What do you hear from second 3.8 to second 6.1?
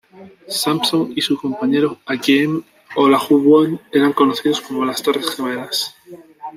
eran conocidos como "Las Torres Gemelas".